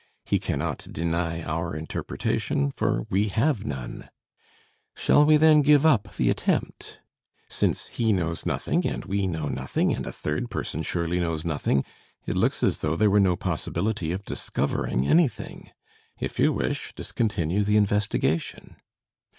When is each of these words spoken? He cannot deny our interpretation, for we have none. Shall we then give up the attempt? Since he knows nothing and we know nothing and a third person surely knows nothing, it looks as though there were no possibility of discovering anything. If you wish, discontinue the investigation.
He 0.25 0.39
cannot 0.39 0.87
deny 0.91 1.43
our 1.43 1.75
interpretation, 1.75 2.71
for 2.71 3.05
we 3.11 3.27
have 3.27 3.65
none. 3.67 4.09
Shall 4.95 5.27
we 5.27 5.37
then 5.37 5.61
give 5.61 5.85
up 5.85 6.15
the 6.15 6.31
attempt? 6.31 6.97
Since 7.49 7.85
he 7.85 8.11
knows 8.11 8.43
nothing 8.43 8.83
and 8.87 9.05
we 9.05 9.27
know 9.27 9.47
nothing 9.47 9.93
and 9.93 10.07
a 10.07 10.11
third 10.11 10.49
person 10.49 10.81
surely 10.81 11.19
knows 11.19 11.45
nothing, 11.45 11.85
it 12.25 12.35
looks 12.35 12.63
as 12.63 12.79
though 12.79 12.95
there 12.95 13.11
were 13.11 13.19
no 13.19 13.35
possibility 13.35 14.11
of 14.11 14.25
discovering 14.25 15.07
anything. 15.07 15.69
If 16.19 16.39
you 16.39 16.51
wish, 16.51 16.93
discontinue 16.95 17.63
the 17.63 17.77
investigation. 17.77 18.77